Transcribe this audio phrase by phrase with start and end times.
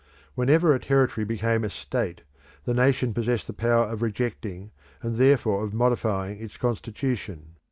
[0.33, 2.21] Whenever a territory became a state,
[2.65, 4.71] the nation possessed the power of rejecting
[5.03, 7.53] and therefore of modifying its constitution.